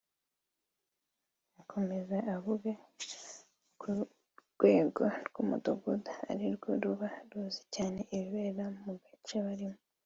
[1.61, 2.69] Akomeza avuga
[3.81, 3.91] ko
[4.39, 9.79] urwego rw’umudugudu ari rwo ruba ruzi cyane ibibera mu gace barimo